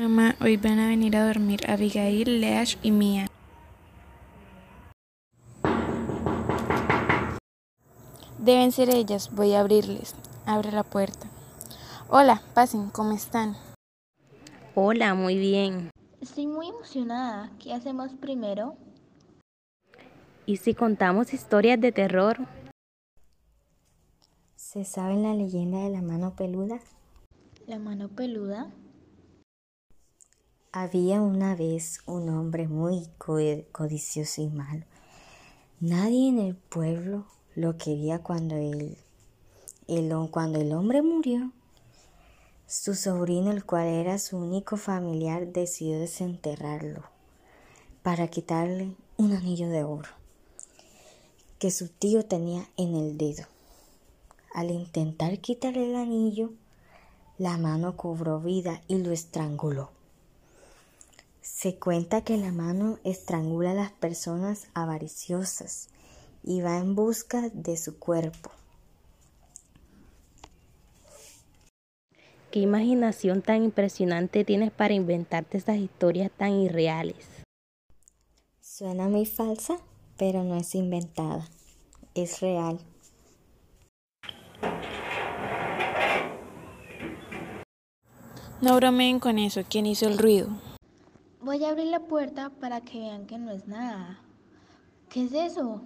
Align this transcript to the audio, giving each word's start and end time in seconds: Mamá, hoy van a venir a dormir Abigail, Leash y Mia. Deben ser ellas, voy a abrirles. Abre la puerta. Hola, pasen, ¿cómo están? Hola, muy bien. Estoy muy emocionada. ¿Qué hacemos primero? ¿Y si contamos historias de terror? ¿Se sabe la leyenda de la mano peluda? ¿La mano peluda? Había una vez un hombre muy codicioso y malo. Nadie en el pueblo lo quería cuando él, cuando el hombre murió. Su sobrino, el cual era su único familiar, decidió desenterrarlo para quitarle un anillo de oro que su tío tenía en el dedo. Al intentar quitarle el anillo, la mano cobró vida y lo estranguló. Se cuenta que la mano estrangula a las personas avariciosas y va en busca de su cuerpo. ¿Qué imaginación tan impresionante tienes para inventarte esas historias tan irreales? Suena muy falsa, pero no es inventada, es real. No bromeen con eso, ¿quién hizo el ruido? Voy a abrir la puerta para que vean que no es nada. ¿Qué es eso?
Mamá, 0.00 0.34
hoy 0.40 0.56
van 0.56 0.78
a 0.78 0.88
venir 0.88 1.14
a 1.14 1.26
dormir 1.26 1.70
Abigail, 1.70 2.40
Leash 2.40 2.78
y 2.80 2.90
Mia. 2.90 3.26
Deben 8.38 8.72
ser 8.72 8.88
ellas, 8.88 9.30
voy 9.30 9.52
a 9.52 9.60
abrirles. 9.60 10.14
Abre 10.46 10.72
la 10.72 10.84
puerta. 10.84 11.28
Hola, 12.08 12.40
pasen, 12.54 12.88
¿cómo 12.88 13.12
están? 13.12 13.58
Hola, 14.74 15.12
muy 15.12 15.36
bien. 15.36 15.90
Estoy 16.22 16.46
muy 16.46 16.68
emocionada. 16.68 17.50
¿Qué 17.58 17.74
hacemos 17.74 18.14
primero? 18.14 18.78
¿Y 20.46 20.56
si 20.56 20.72
contamos 20.72 21.34
historias 21.34 21.78
de 21.78 21.92
terror? 21.92 22.38
¿Se 24.56 24.86
sabe 24.86 25.16
la 25.16 25.34
leyenda 25.34 25.80
de 25.80 25.90
la 25.90 26.00
mano 26.00 26.34
peluda? 26.36 26.80
¿La 27.66 27.78
mano 27.78 28.08
peluda? 28.08 28.70
Había 30.72 31.20
una 31.20 31.56
vez 31.56 31.98
un 32.06 32.28
hombre 32.28 32.68
muy 32.68 33.08
codicioso 33.18 34.40
y 34.40 34.46
malo. 34.46 34.84
Nadie 35.80 36.28
en 36.28 36.38
el 36.38 36.54
pueblo 36.54 37.24
lo 37.56 37.76
quería 37.76 38.20
cuando 38.20 38.54
él, 38.54 38.96
cuando 40.30 40.60
el 40.60 40.72
hombre 40.72 41.02
murió. 41.02 41.50
Su 42.68 42.94
sobrino, 42.94 43.50
el 43.50 43.64
cual 43.64 43.88
era 43.88 44.20
su 44.20 44.38
único 44.38 44.76
familiar, 44.76 45.48
decidió 45.48 45.98
desenterrarlo 45.98 47.02
para 48.04 48.28
quitarle 48.28 48.94
un 49.16 49.32
anillo 49.32 49.68
de 49.68 49.82
oro 49.82 50.10
que 51.58 51.72
su 51.72 51.88
tío 51.88 52.24
tenía 52.24 52.64
en 52.76 52.94
el 52.94 53.18
dedo. 53.18 53.42
Al 54.54 54.70
intentar 54.70 55.36
quitarle 55.40 55.90
el 55.90 55.96
anillo, 55.96 56.52
la 57.38 57.58
mano 57.58 57.96
cobró 57.96 58.38
vida 58.38 58.82
y 58.86 58.98
lo 58.98 59.10
estranguló. 59.10 59.90
Se 61.52 61.74
cuenta 61.74 62.22
que 62.22 62.38
la 62.38 62.52
mano 62.52 62.98
estrangula 63.04 63.72
a 63.72 63.74
las 63.74 63.90
personas 63.90 64.68
avariciosas 64.72 65.90
y 66.42 66.62
va 66.62 66.78
en 66.78 66.94
busca 66.94 67.50
de 67.52 67.76
su 67.76 67.98
cuerpo. 67.98 68.50
¿Qué 72.50 72.60
imaginación 72.60 73.42
tan 73.42 73.62
impresionante 73.62 74.42
tienes 74.44 74.70
para 74.70 74.94
inventarte 74.94 75.58
esas 75.58 75.76
historias 75.76 76.30
tan 76.34 76.52
irreales? 76.52 77.28
Suena 78.62 79.08
muy 79.08 79.26
falsa, 79.26 79.76
pero 80.16 80.42
no 80.42 80.56
es 80.56 80.74
inventada, 80.74 81.46
es 82.14 82.40
real. 82.40 82.78
No 88.62 88.76
bromeen 88.76 89.20
con 89.20 89.38
eso, 89.38 89.62
¿quién 89.68 89.84
hizo 89.84 90.06
el 90.06 90.16
ruido? 90.16 90.69
Voy 91.42 91.64
a 91.64 91.70
abrir 91.70 91.86
la 91.86 92.00
puerta 92.00 92.50
para 92.50 92.82
que 92.82 92.98
vean 92.98 93.26
que 93.26 93.38
no 93.38 93.50
es 93.50 93.66
nada. 93.66 94.18
¿Qué 95.08 95.24
es 95.24 95.32
eso? 95.32 95.82